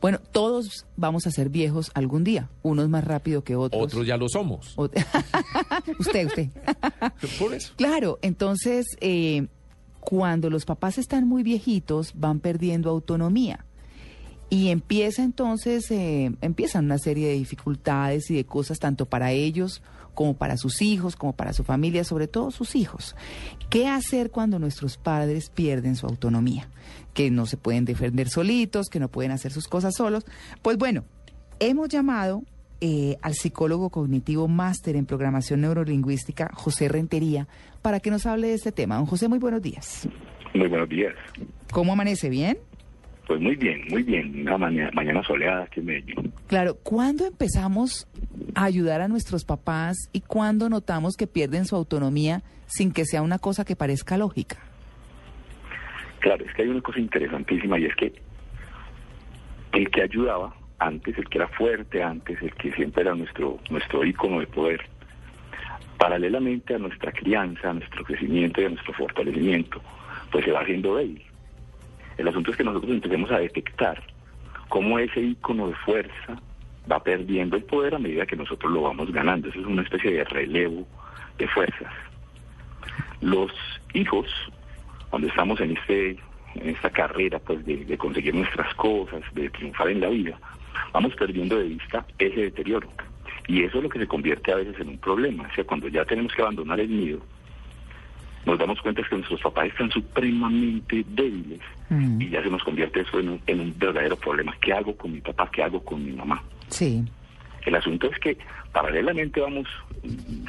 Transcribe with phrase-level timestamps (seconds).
[0.00, 3.82] Bueno, todos vamos a ser viejos algún día, unos más rápido que otros.
[3.82, 4.76] Otros ya lo somos.
[4.76, 4.92] Ot-
[5.98, 6.48] usted, usted.
[7.38, 7.72] Por eso.
[7.76, 9.46] Claro, entonces, eh,
[10.00, 13.64] cuando los papás están muy viejitos, van perdiendo autonomía.
[14.48, 19.82] Y empieza entonces, eh, empiezan una serie de dificultades y de cosas tanto para ellos
[20.16, 23.14] como para sus hijos, como para su familia, sobre todo sus hijos.
[23.70, 26.68] ¿Qué hacer cuando nuestros padres pierden su autonomía?
[27.12, 30.24] Que no se pueden defender solitos, que no pueden hacer sus cosas solos.
[30.62, 31.04] Pues bueno,
[31.60, 32.42] hemos llamado
[32.80, 37.46] eh, al psicólogo cognitivo máster en programación neurolingüística, José Rentería,
[37.82, 38.96] para que nos hable de este tema.
[38.96, 40.08] Don José, muy buenos días.
[40.54, 41.14] Muy buenos días.
[41.70, 42.30] ¿Cómo amanece?
[42.30, 42.56] ¿Bien?
[43.26, 44.42] Pues muy bien, muy bien.
[44.42, 46.32] Una mañana, mañana soleada aquí en Medellín.
[46.46, 48.06] Claro, ¿cuándo empezamos
[48.54, 53.22] a ayudar a nuestros papás y cuándo notamos que pierden su autonomía sin que sea
[53.22, 54.58] una cosa que parezca lógica?
[56.20, 58.12] Claro, es que hay una cosa interesantísima y es que
[59.72, 64.04] el que ayudaba antes, el que era fuerte antes, el que siempre era nuestro, nuestro
[64.04, 64.80] ícono de poder,
[65.98, 69.80] paralelamente a nuestra crianza, a nuestro crecimiento y a nuestro fortalecimiento,
[70.30, 71.22] pues se va haciendo débil.
[72.18, 74.02] El asunto es que nosotros empecemos a detectar
[74.68, 76.40] cómo ese ícono de fuerza
[76.90, 79.48] va perdiendo el poder a medida que nosotros lo vamos ganando.
[79.48, 80.86] Eso es una especie de relevo
[81.38, 81.92] de fuerzas.
[83.20, 83.52] Los
[83.94, 84.26] hijos,
[85.10, 86.18] cuando estamos en este
[86.60, 90.38] en esta carrera pues de, conseguir nuestras cosas, de triunfar en la vida,
[90.92, 92.88] vamos perdiendo de vista ese deterioro.
[93.46, 95.46] Y eso es lo que se convierte a veces en un problema.
[95.50, 97.20] O sea, cuando ya tenemos que abandonar el nido,
[98.46, 102.20] nos damos cuenta es que nuestros papás están supremamente débiles Mm.
[102.20, 104.56] y ya se nos convierte eso en un, en un verdadero problema.
[104.60, 105.48] ¿Qué hago con mi papá?
[105.52, 106.42] ¿Qué hago con mi mamá?
[106.68, 107.04] Sí.
[107.64, 108.36] El asunto es que
[108.72, 109.68] paralelamente vamos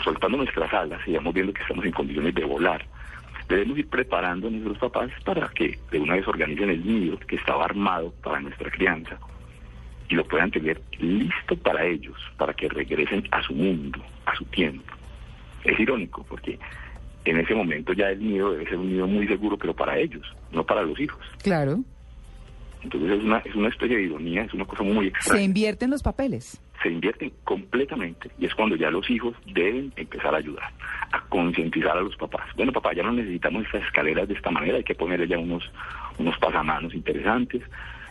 [0.04, 2.84] soltando nuestras alas y vamos viendo que estamos en condiciones de volar.
[3.48, 7.36] Debemos ir preparando a nuestros papás para que de una vez organicen el nido que
[7.38, 9.18] estaba armado para nuestra crianza
[10.10, 14.44] y lo puedan tener listo para ellos, para que regresen a su mundo, a su
[14.46, 14.92] tiempo.
[15.64, 16.58] Es irónico porque
[17.30, 20.24] en ese momento ya el nido debe ser un nido muy seguro, pero para ellos,
[20.52, 21.20] no para los hijos.
[21.44, 21.80] Claro.
[22.84, 25.42] Entonces es una, es una especie de ironía, es una cosa muy Se extraña.
[25.44, 26.62] invierten los papeles.
[26.82, 30.72] Se invierten completamente y es cuando ya los hijos deben empezar a ayudar,
[31.12, 32.48] a concientizar a los papás.
[32.56, 35.70] Bueno, papá, ya no necesitamos estas escaleras de esta manera, hay que ponerle ya unos,
[36.20, 37.64] unos pasamanos interesantes.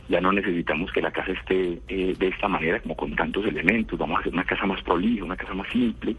[0.09, 3.99] Ya no necesitamos que la casa esté eh, de esta manera, como con tantos elementos.
[3.99, 6.15] Vamos a hacer una casa más prolija, una casa más simple,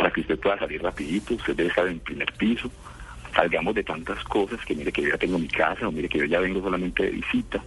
[0.00, 1.34] para que usted pueda salir rapidito.
[1.34, 2.70] Usted debe estar en primer piso.
[3.34, 6.18] Salgamos de tantas cosas, que mire que yo ya tengo mi casa, o mire que
[6.18, 7.62] yo ya vengo solamente de visita.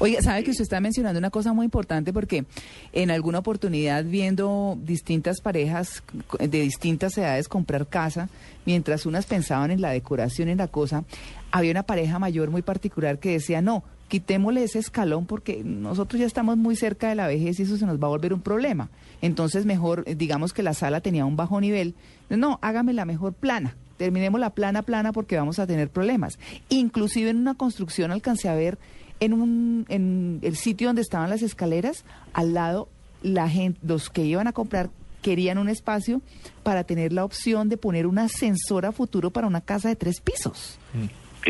[0.00, 2.44] Oiga, sabe que usted está mencionando una cosa muy importante porque
[2.92, 6.02] en alguna oportunidad viendo distintas parejas
[6.38, 8.28] de distintas edades comprar casa,
[8.64, 11.04] mientras unas pensaban en la decoración, en la cosa,
[11.52, 16.26] había una pareja mayor muy particular que decía, no, quitémosle ese escalón porque nosotros ya
[16.26, 18.90] estamos muy cerca de la vejez y eso se nos va a volver un problema.
[19.20, 21.94] Entonces mejor, eh, digamos que la sala tenía un bajo nivel,
[22.30, 23.76] no, hágame la mejor plana.
[23.96, 26.38] Terminemos la plana plana porque vamos a tener problemas.
[26.68, 28.78] Inclusive en una construcción alcancé a ver
[29.20, 32.88] en, un, en el sitio donde estaban las escaleras, al lado,
[33.22, 34.90] la gente, los que iban a comprar
[35.22, 36.22] querían un espacio
[36.62, 40.20] para tener la opción de poner un ascensor a futuro para una casa de tres
[40.20, 40.78] pisos.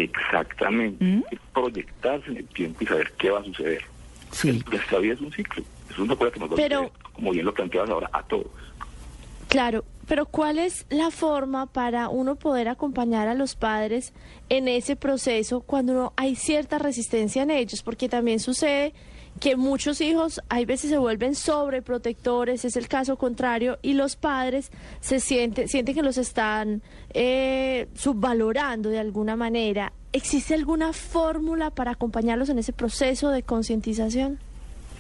[0.05, 1.05] Exactamente.
[1.05, 1.23] ¿Mm?
[1.31, 3.83] Es Proyectarse en el tiempo y saber qué va a suceder.
[4.31, 4.63] Sí.
[4.71, 5.65] Nuestra vida es un ciclo.
[5.91, 8.23] Es una cosa que nos va a Pero- suceder, como bien lo planteabas ahora, a
[8.23, 8.47] todos.
[9.49, 14.13] Claro, pero ¿cuál es la forma para uno poder acompañar a los padres
[14.51, 17.83] en ese proceso cuando no hay cierta resistencia en ellos?
[17.83, 18.93] Porque también sucede
[19.41, 24.71] que muchos hijos hay veces se vuelven sobreprotectores, es el caso contrario, y los padres
[25.01, 26.83] se sienten, sienten que los están
[27.15, 29.93] eh, subvalorando de alguna manera.
[30.13, 34.39] ¿Existe alguna fórmula para acompañarlos en ese proceso de concientización?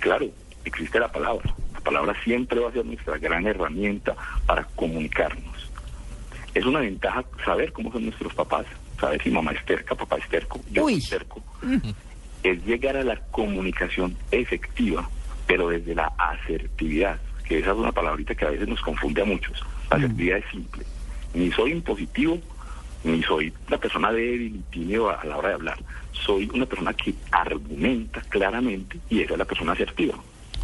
[0.01, 0.27] Claro,
[0.65, 1.55] existe la palabra.
[1.75, 4.15] La palabra siempre va a ser nuestra gran herramienta
[4.47, 5.71] para comunicarnos.
[6.55, 8.67] Es una ventaja saber cómo son nuestros papás,
[9.01, 11.01] saber si mamá es terca, papá es terco, yo Uy.
[11.01, 11.43] soy terco.
[12.43, 15.09] Es llegar a la comunicación efectiva,
[15.47, 19.25] pero desde la asertividad, que esa es una palabrita que a veces nos confunde a
[19.25, 19.65] muchos.
[19.91, 20.85] La asertividad es simple.
[21.35, 22.39] Ni soy impositivo,
[23.05, 25.79] ni soy una persona débil y tímido a la hora de hablar.
[26.13, 30.15] Soy una persona que argumenta claramente y esa es la persona asertiva.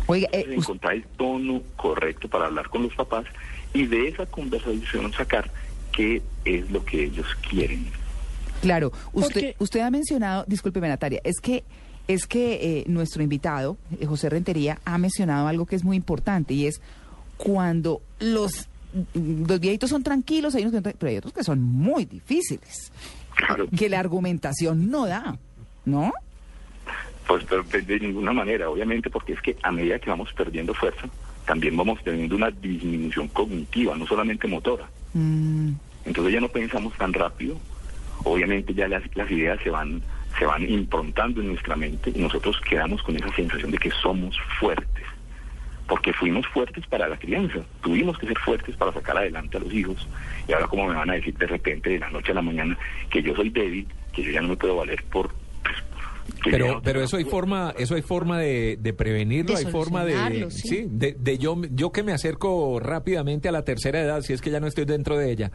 [0.06, 3.25] Oiga, eh, Entonces, encontrar el tono correcto para hablar con los papás
[3.73, 5.50] y de esa conversación sacar
[5.93, 7.87] qué es lo que ellos quieren.
[8.64, 11.62] Claro, usted, Porque- usted ha mencionado, discúlpeme Natalia, es que
[12.06, 16.52] es que eh, nuestro invitado, eh, José Rentería, ha mencionado algo que es muy importante
[16.52, 16.82] y es
[17.38, 18.69] cuando los,
[19.14, 22.93] los viejitos son tranquilos, hay unos que pero hay otros que son muy difíciles,
[23.34, 25.38] Claro, que la argumentación no da,
[25.87, 26.12] ¿no?
[27.26, 30.75] pues pero de, de ninguna manera, obviamente, porque es que a medida que vamos perdiendo
[30.75, 31.08] fuerza,
[31.46, 34.87] también vamos teniendo una disminución cognitiva, no solamente motora.
[35.14, 35.70] Mm,
[36.05, 37.56] Entonces ya no pensamos tan rápido.
[38.25, 40.03] Obviamente ya las, las ideas se van
[40.38, 44.37] se van improntando en nuestra mente y nosotros quedamos con esa sensación de que somos
[44.59, 45.05] fuertes.
[45.87, 49.73] Porque fuimos fuertes para la crianza, tuvimos que ser fuertes para sacar adelante a los
[49.73, 50.09] hijos.
[50.49, 52.76] Y ahora como me van a decir de repente de la noche a la mañana
[53.11, 55.29] que yo soy débil, que yo ya no me puedo valer por...
[55.62, 55.76] pues,
[56.43, 60.50] Pero, pero eso hay forma, eso hay forma de, de prevenirlo, De hay forma de,
[60.50, 60.69] sí.
[60.69, 64.41] sí, de, de yo, yo que me acerco rápidamente a la tercera edad, si es
[64.41, 65.53] que ya no estoy dentro de ella,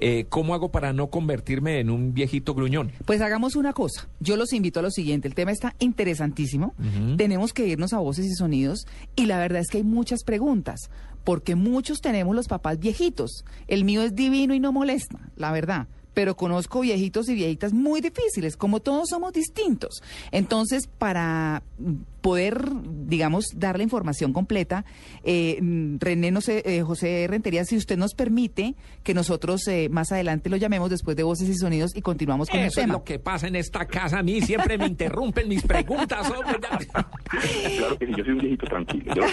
[0.00, 2.92] eh, ¿cómo hago para no convertirme en un viejito gruñón?
[3.04, 4.08] Pues hagamos una cosa.
[4.20, 5.28] Yo los invito a lo siguiente.
[5.28, 6.74] El tema está interesantísimo.
[7.16, 8.86] Tenemos que irnos a voces y sonidos.
[9.16, 10.90] Y la verdad es que hay muchas preguntas.
[11.24, 13.44] Porque muchos tenemos los papás viejitos.
[13.68, 15.86] El mío es divino y no molesta, la verdad.
[16.14, 20.02] Pero conozco viejitos y viejitas muy difíciles, como todos somos distintos.
[20.32, 21.62] Entonces, para
[22.20, 22.62] poder,
[23.06, 24.84] digamos, dar la información completa,
[25.24, 29.88] eh, mm, René, no sé, eh, José Rentería, si usted nos permite que nosotros eh,
[29.88, 32.84] más adelante lo llamemos después de voces y sonidos y continuamos con el Eso es
[32.84, 32.94] tema.
[32.94, 34.18] lo que pasa en esta casa.
[34.18, 36.28] A mí siempre me interrumpen mis preguntas.
[36.30, 36.58] hombre.
[37.78, 39.14] Claro que sí, yo soy un viejito tranquilo.
[39.14, 39.22] Yo-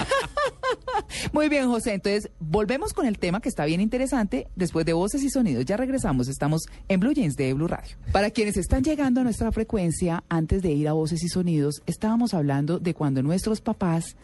[1.34, 1.94] Muy bien, José.
[1.94, 5.66] Entonces, volvemos con el tema que está bien interesante después de voces y sonidos.
[5.66, 6.28] Ya regresamos.
[6.28, 7.98] Estamos en Blue Jeans de Blue Radio.
[8.12, 12.34] Para quienes están llegando a nuestra frecuencia, antes de ir a voces y sonidos, estábamos
[12.34, 14.16] hablando de cuando nuestros papás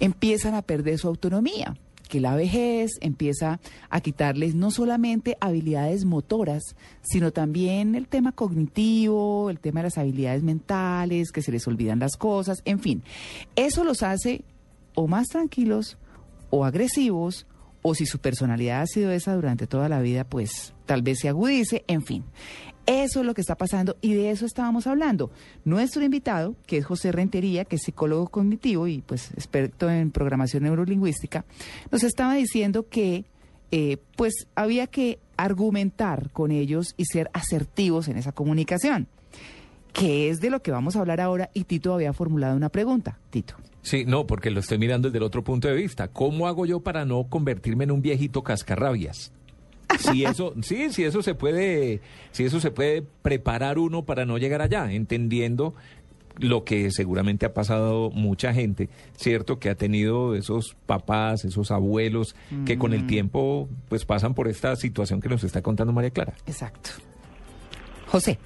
[0.00, 1.76] empiezan a perder su autonomía
[2.12, 3.58] que la vejez empieza
[3.88, 9.96] a quitarles no solamente habilidades motoras, sino también el tema cognitivo, el tema de las
[9.96, 13.02] habilidades mentales, que se les olvidan las cosas, en fin.
[13.56, 14.44] Eso los hace
[14.94, 15.98] o más tranquilos
[16.50, 17.46] o agresivos,
[17.82, 21.28] o si su personalidad ha sido esa durante toda la vida, pues tal vez se
[21.28, 22.24] agudice, en fin.
[22.86, 25.30] Eso es lo que está pasando y de eso estábamos hablando.
[25.64, 30.64] Nuestro invitado, que es José Rentería, que es psicólogo cognitivo y pues experto en programación
[30.64, 31.44] neurolingüística,
[31.92, 33.24] nos estaba diciendo que
[33.70, 39.08] eh, pues había que argumentar con ellos y ser asertivos en esa comunicación,
[39.92, 43.18] que es de lo que vamos a hablar ahora y Tito había formulado una pregunta.
[43.30, 43.54] Tito.
[43.82, 46.08] Sí, no, porque lo estoy mirando desde el otro punto de vista.
[46.08, 49.32] ¿Cómo hago yo para no convertirme en un viejito cascarrabias?
[49.98, 52.00] Si eso, sí, si eso se puede,
[52.30, 55.74] si eso se puede preparar uno para no llegar allá, entendiendo
[56.38, 59.58] lo que seguramente ha pasado mucha gente, ¿cierto?
[59.58, 62.34] Que ha tenido esos papás, esos abuelos,
[62.64, 66.34] que con el tiempo pues pasan por esta situación que nos está contando María Clara.
[66.46, 66.90] Exacto.
[68.06, 68.38] José.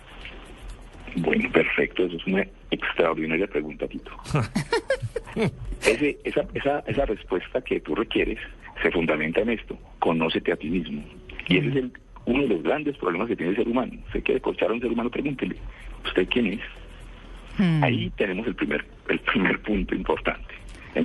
[1.17, 4.11] Bueno, perfecto, eso es una extraordinaria pregunta, Tito.
[5.83, 8.39] Ese- esa, esa, esa respuesta que tú requieres
[8.83, 11.03] se fundamenta en esto, conócete a ti mismo.
[11.49, 11.93] Y ese es el,
[12.25, 13.93] uno de los grandes problemas que tiene el ser humano.
[14.13, 15.57] Se quiere cochar a un ser humano, pregúntele,
[16.05, 16.61] ¿usted quién es?
[17.59, 17.85] Hmm.
[17.85, 20.55] Ahí tenemos el primer, el primer punto importante.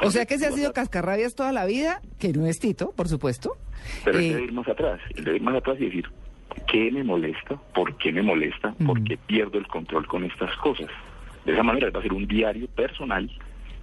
[0.01, 3.09] O sea que se ha sido cascarrabias toda la vida, que no es Tito, por
[3.09, 3.57] supuesto.
[4.05, 6.05] Pero Eh, de ir más atrás, es de ir más atrás y decir,
[6.67, 7.55] ¿qué me molesta?
[7.73, 8.73] ¿Por qué me molesta?
[8.85, 10.87] ¿Por qué pierdo el control con estas cosas?
[11.45, 13.29] De esa manera va a ser un diario personal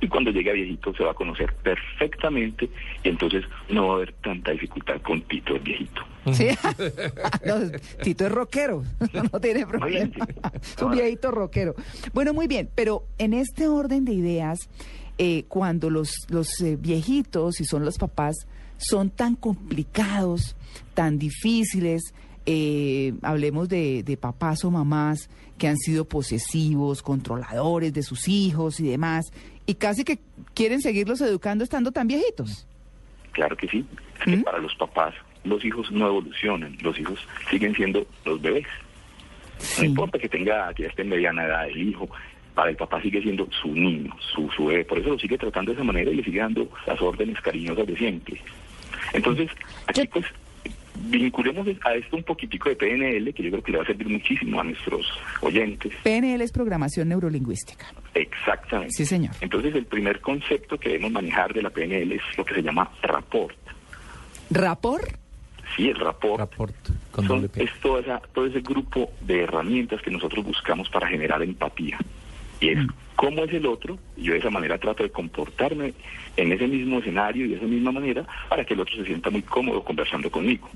[0.00, 2.68] y cuando llegue a viejito se va a conocer perfectamente
[3.02, 6.02] y entonces no va a haber tanta dificultad con Tito el viejito.
[6.32, 6.48] Sí.
[7.46, 7.54] No,
[8.02, 8.82] Tito es rockero,
[9.32, 10.10] no tiene problema.
[10.60, 11.74] Es un viejito rockero.
[12.12, 14.58] Bueno, muy bien, pero en este orden de ideas,
[15.16, 18.46] eh, cuando los, los eh, viejitos, y son los papás,
[18.76, 20.56] son tan complicados,
[20.94, 22.12] tan difíciles,
[22.50, 25.28] eh, hablemos de, de papás o mamás
[25.58, 29.26] que han sido posesivos, controladores de sus hijos y demás,
[29.66, 30.18] y casi que
[30.54, 32.66] quieren seguirlos educando estando tan viejitos.
[33.32, 33.84] Claro que sí,
[34.20, 34.42] es que ¿Mm?
[34.44, 35.14] para los papás
[35.44, 37.18] los hijos no evolucionan, los hijos
[37.50, 38.66] siguen siendo los bebés.
[39.78, 42.08] No importa que tenga, que ya esté en mediana edad el hijo,
[42.54, 45.72] para el papá sigue siendo su niño, su, su bebé, por eso lo sigue tratando
[45.72, 48.40] de esa manera y le sigue dando las órdenes cariñosas de siempre.
[49.12, 49.50] Entonces,
[49.86, 50.24] aquí Yo- pues
[51.06, 54.08] vinculemos a esto un poquitico de PNL, que yo creo que le va a servir
[54.08, 55.06] muchísimo a nuestros
[55.40, 55.92] oyentes.
[56.02, 57.86] PNL es programación neurolingüística.
[58.14, 58.92] Exactamente.
[58.94, 59.34] Sí, señor.
[59.40, 62.90] Entonces, el primer concepto que debemos manejar de la PNL es lo que se llama
[63.02, 63.56] rapport.
[64.50, 65.02] ¿Rapor?
[65.76, 66.38] Sí, el rapport.
[66.40, 66.74] Rapport
[67.10, 71.42] con son- es toda esa- todo ese grupo de herramientas que nosotros buscamos para generar
[71.42, 71.98] empatía.
[72.60, 72.78] Y es
[73.14, 75.92] cómo es el otro, y yo de esa manera trato de comportarme
[76.36, 79.30] en ese mismo escenario y de esa misma manera para que el otro se sienta
[79.30, 80.68] muy cómodo conversando conmigo.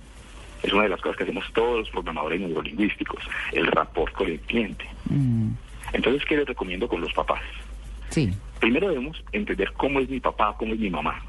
[0.62, 4.38] Es una de las cosas que hacemos todos los programadores neurolingüísticos, el rapport con el
[4.40, 4.86] cliente.
[5.10, 5.50] Mm,
[5.92, 7.42] Entonces, ¿qué les recomiendo con los papás?
[8.10, 8.32] sí.
[8.60, 11.20] Primero debemos entender cómo es mi papá, cómo es mi mamá.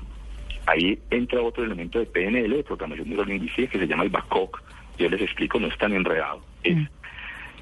[0.68, 4.62] Ahí entra otro elemento de PNL, de programación neurolingüística, que se llama el BACOC.
[5.00, 6.42] Yo les explico, no es tan enredado.
[6.64, 6.78] Es,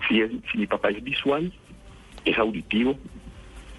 [0.10, 1.54] si, es, si mi papá es visual,
[2.25, 3.00] es auditivo,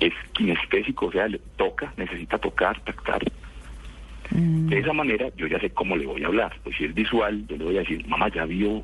[0.01, 3.23] es kinestésico, o sea, le toca, necesita tocar, tactar.
[4.31, 6.57] De esa manera yo ya sé cómo le voy a hablar.
[6.63, 8.83] Pues si es visual, yo le voy a decir, mamá, ya vio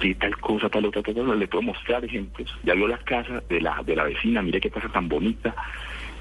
[0.00, 1.34] qué tal cosa, tal otra, tal otra.
[1.34, 2.56] Le puedo mostrar ejemplos.
[2.64, 5.54] Ya vio la casa de la, de la vecina, mire qué casa tan bonita.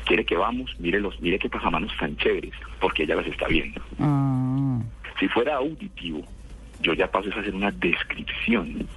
[0.05, 3.81] Quiere que vamos, mire, los, mire qué pasamanos tan chéveres, porque ella las está viendo.
[3.99, 4.79] Ah,
[5.19, 6.21] Si fuera auditivo,
[6.81, 8.87] yo ya paso a hacer una descripción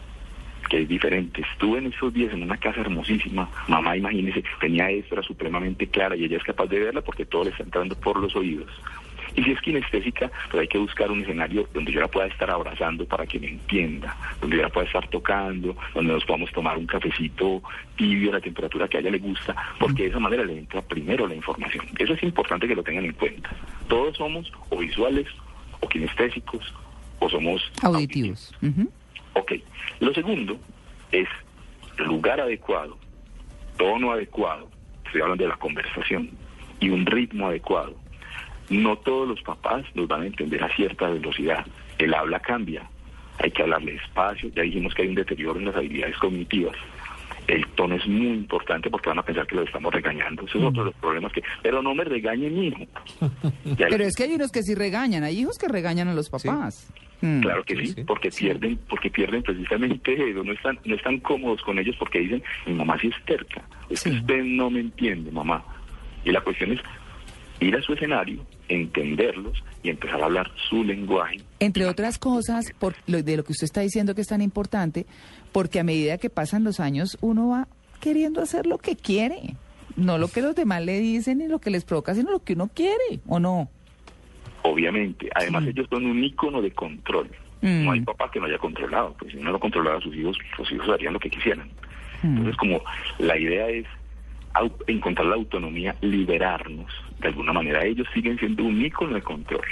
[0.68, 1.42] que es diferente.
[1.52, 6.14] Estuve en esos días en una casa hermosísima, mamá, imagínese, tenía esto, era supremamente clara
[6.14, 8.70] y ella es capaz de verla porque todo le está entrando por los oídos.
[9.34, 12.50] Y si es kinestésica, pues hay que buscar un escenario donde yo la pueda estar
[12.50, 16.76] abrazando para que me entienda, donde yo la pueda estar tocando, donde nos podamos tomar
[16.76, 17.62] un cafecito
[17.96, 20.82] tibio a la temperatura que a ella le gusta, porque de esa manera le entra
[20.82, 21.86] primero la información.
[21.98, 23.50] Eso es importante que lo tengan en cuenta.
[23.88, 25.26] Todos somos o visuales,
[25.80, 26.74] o kinestésicos,
[27.20, 28.54] o somos auditivos.
[28.62, 28.90] Ujú.
[29.34, 29.52] Ok.
[30.00, 30.58] Lo segundo
[31.12, 31.28] es
[31.98, 32.98] lugar adecuado,
[33.76, 34.70] tono adecuado,
[35.06, 36.30] estoy hablando de la conversación,
[36.80, 37.96] y un ritmo adecuado.
[38.70, 41.66] No todos los papás nos van a entender a cierta velocidad.
[41.98, 42.88] El habla cambia.
[43.38, 44.50] Hay que hablarle despacio.
[44.54, 46.76] Ya dijimos que hay un deterioro en las habilidades cognitivas.
[47.46, 50.42] El tono es muy importante porque van a pensar que lo estamos regañando.
[50.44, 51.42] Ese es otro de los problemas que...
[51.62, 52.86] Pero no me regañe, mi hijo.
[53.78, 56.92] Pero es que hay unos que sí regañan, hay hijos que regañan a los papás.
[57.22, 57.40] Mm.
[57.40, 58.04] Claro que Sí, sí, sí.
[58.04, 62.42] porque pierden, porque pierden precisamente eso, no están, no están cómodos con ellos porque dicen,
[62.66, 65.64] mi mamá sí es terca, es que usted no me entiende, mamá.
[66.24, 66.80] Y la cuestión es
[67.60, 71.38] ir a su escenario, entenderlos y empezar a hablar su lenguaje.
[71.60, 75.06] Entre otras cosas, por lo, de lo que usted está diciendo que es tan importante,
[75.52, 77.68] porque a medida que pasan los años uno va
[78.00, 79.56] queriendo hacer lo que quiere,
[79.96, 82.52] no lo que los demás le dicen ni lo que les provoca, sino lo que
[82.52, 83.68] uno quiere, ¿o no?
[84.62, 87.28] Obviamente, además ellos son un ícono de control.
[87.60, 87.84] Mm.
[87.84, 90.36] No hay papá que no haya controlado, pues si no lo controlara a sus hijos,
[90.58, 91.68] los hijos harían lo que quisieran.
[92.22, 92.28] Mm.
[92.28, 92.80] Entonces, como
[93.18, 93.86] la idea es
[94.86, 97.84] encontrar la autonomía, liberarnos de alguna manera.
[97.84, 99.64] Ellos siguen siendo un ícono de control.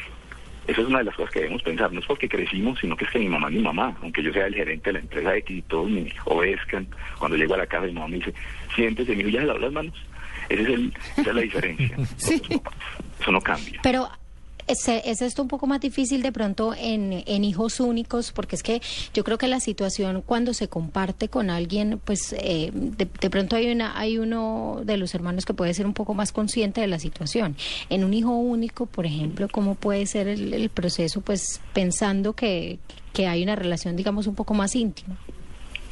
[0.67, 1.93] Esa es una de las cosas que debemos pensar.
[1.93, 3.97] No es porque crecimos, sino que es que mi mamá es mi mamá.
[4.03, 6.89] Aunque yo sea el gerente de la empresa X y todos me obedezcan.
[7.19, 8.35] Cuando llego a la casa, mi mamá me dice,
[8.75, 9.95] siéntese, mi hijo, ya se lava las manos.
[10.49, 11.97] Ese es el, esa es la diferencia.
[12.17, 12.43] Sí.
[13.21, 13.81] Eso no cambia.
[13.83, 14.09] Pero
[14.67, 18.33] ¿es, es esto un poco más difícil de pronto en, en hijos únicos?
[18.33, 18.81] Porque es que
[19.15, 23.57] yo creo que la situación cuando se comparte con alguien, pues eh, de, de pronto
[23.57, 26.87] hay, una, hay uno de los hermanos que puede ser un poco más consciente de
[26.87, 27.57] la situación.
[27.91, 31.21] En un hijo único, por ejemplo, ¿cómo puede ser el, el proceso?
[31.21, 32.79] Pues pensando que,
[33.13, 35.17] que hay una relación, digamos, un poco más íntima.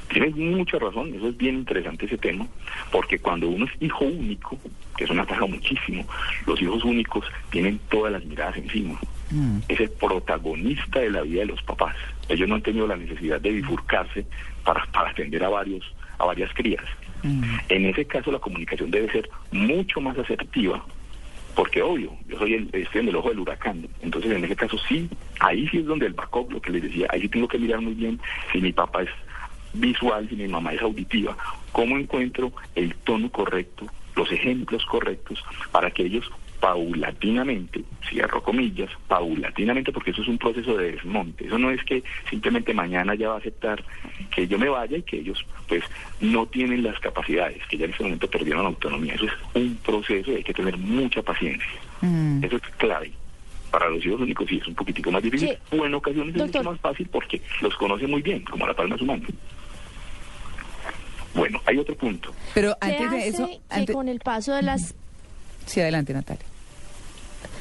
[0.08, 2.46] Tienes mucha razón, eso es bien interesante ese tema,
[2.92, 4.58] porque cuando uno es hijo único,
[4.96, 6.06] que eso me ataja muchísimo,
[6.46, 8.98] los hijos únicos tienen todas las miradas encima.
[9.30, 9.58] Mm.
[9.68, 11.96] Es el protagonista de la vida de los papás.
[12.28, 14.26] Ellos no han tenido la necesidad de bifurcarse
[14.64, 15.84] para, para atender a varios,
[16.18, 16.84] a varias crías.
[17.70, 20.84] En ese caso la comunicación debe ser mucho más asertiva,
[21.54, 23.88] porque obvio, yo soy el, estoy en el ojo del huracán.
[24.02, 25.08] Entonces en ese caso sí,
[25.40, 27.80] ahí sí es donde el backup, lo que les decía, ahí sí tengo que mirar
[27.80, 28.20] muy bien
[28.52, 29.08] si mi papá es
[29.74, 31.36] visual, si mi mamá es auditiva,
[31.72, 39.92] cómo encuentro el tono correcto, los ejemplos correctos para que ellos paulatinamente, cierro comillas, paulatinamente,
[39.92, 41.46] porque eso es un proceso de desmonte.
[41.46, 43.84] Eso no es que simplemente mañana ya va a aceptar
[44.34, 45.84] que yo me vaya y que ellos pues
[46.20, 49.14] no tienen las capacidades, que ya en ese momento perdieron la autonomía.
[49.14, 51.68] Eso es un proceso y hay que tener mucha paciencia.
[52.00, 52.44] Mm.
[52.44, 53.12] Eso es clave.
[53.70, 55.76] Para los hijos únicos sí es un poquitico más difícil, Sí.
[55.76, 56.62] o en ocasiones es Doctor.
[56.62, 59.24] mucho más fácil porque los conoce muy bien, como la palma de su mano.
[61.34, 62.32] Bueno, hay otro punto.
[62.54, 64.94] Pero ¿Qué antes de hace eso, que con el paso de las...
[65.66, 66.44] sí, adelante, Natalia.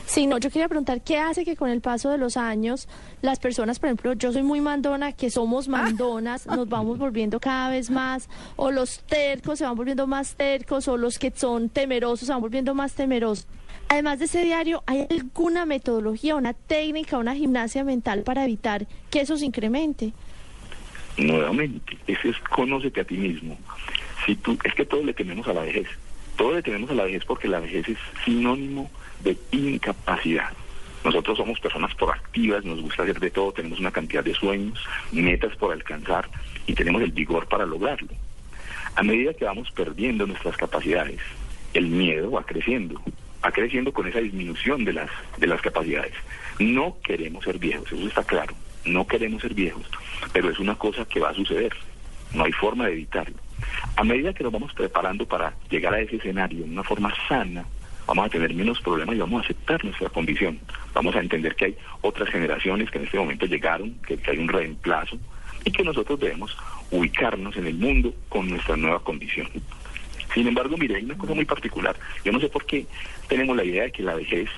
[0.06, 2.88] Sí, no, yo quería preguntar, ¿qué hace que con el paso de los años
[3.22, 7.70] las personas, por ejemplo, yo soy muy mandona, que somos mandonas, nos vamos volviendo cada
[7.70, 12.28] vez más, o los tercos se van volviendo más tercos, o los que son temerosos
[12.28, 13.48] se van volviendo más temerosos?
[13.88, 19.22] Además de ese diario, ¿hay alguna metodología, una técnica, una gimnasia mental para evitar que
[19.22, 20.14] eso se incremente?
[21.18, 23.58] Nuevamente, ese es conócete a ti mismo.
[24.26, 25.88] Si tú, es que todos le tememos a la vejez.
[26.36, 28.90] Todos le tememos a la vejez porque la vejez es sinónimo
[29.24, 30.52] de incapacidad.
[31.04, 34.80] Nosotros somos personas proactivas, nos gusta hacer de todo, tenemos una cantidad de sueños,
[35.12, 36.30] metas por alcanzar
[36.66, 38.10] y tenemos el vigor para lograrlo.
[38.96, 41.20] A medida que vamos perdiendo nuestras capacidades,
[41.74, 43.02] el miedo va creciendo,
[43.44, 46.14] va creciendo con esa disminución de las, de las capacidades.
[46.60, 48.54] No queremos ser viejos, eso está claro,
[48.86, 49.90] no queremos ser viejos,
[50.32, 51.74] pero es una cosa que va a suceder,
[52.34, 53.36] no hay forma de evitarlo.
[53.96, 57.66] A medida que nos vamos preparando para llegar a ese escenario de una forma sana,
[58.08, 60.60] vamos a tener menos problemas y vamos a aceptar nuestra condición.
[60.94, 64.38] Vamos a entender que hay otras generaciones que en este momento llegaron, que, que hay
[64.38, 65.18] un reemplazo
[65.64, 66.58] y que nosotros debemos
[66.92, 69.50] ubicarnos en el mundo con nuestra nueva condición.
[70.34, 71.96] Sin embargo, mire, hay una cosa muy particular.
[72.26, 72.86] Yo no sé por qué
[73.28, 74.50] tenemos la idea de que la vejez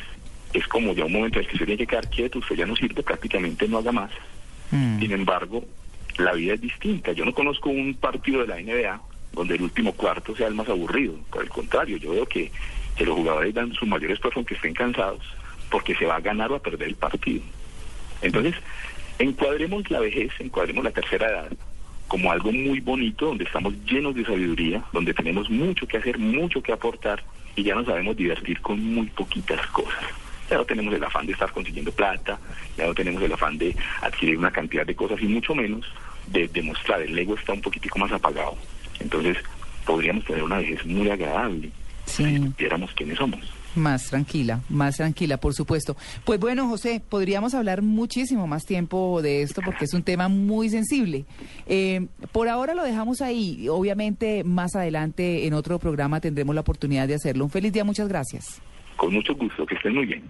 [0.58, 2.66] es como ya un momento en el que se tiene que quedar quieto, usted ya
[2.66, 4.12] no sirve, prácticamente no haga más.
[4.72, 5.00] Mm.
[5.00, 5.66] Sin embargo,
[6.18, 7.12] la vida es distinta.
[7.12, 9.02] Yo no conozco un partido de la NBA
[9.34, 11.16] donde el último cuarto sea el más aburrido.
[11.30, 12.52] Por el contrario, yo veo que,
[12.96, 15.24] que los jugadores dan su mayor esfuerzo aunque estén cansados,
[15.70, 17.42] porque se va a ganar o a perder el partido.
[18.22, 18.56] Entonces,
[19.20, 21.52] encuadremos la vejez, encuadremos la tercera edad
[22.08, 26.62] como algo muy bonito, donde estamos llenos de sabiduría, donde tenemos mucho que hacer, mucho
[26.62, 27.24] que aportar
[27.56, 30.05] y ya nos sabemos divertir con muy poquitas cosas.
[30.56, 32.40] Ya no tenemos el afán de estar consiguiendo plata,
[32.78, 35.86] ya no tenemos el afán de adquirir una cantidad de cosas y mucho menos
[36.28, 37.02] de demostrar.
[37.02, 38.56] El ego está un poquitico más apagado.
[39.02, 39.36] Entonces,
[39.86, 41.72] podríamos tener una vejez muy agradable
[42.06, 42.24] Sí.
[42.24, 43.42] si supiéramos quiénes somos.
[43.76, 45.98] Más tranquila, más tranquila, por supuesto.
[46.24, 50.70] Pues bueno, José, podríamos hablar muchísimo más tiempo de esto porque es un tema muy
[50.70, 51.26] sensible.
[51.68, 53.68] Eh, por ahora lo dejamos ahí.
[53.68, 57.44] Obviamente, más adelante en otro programa tendremos la oportunidad de hacerlo.
[57.44, 58.62] Un feliz día, muchas gracias.
[58.96, 60.24] Con mucho gusto, que estén muy bien.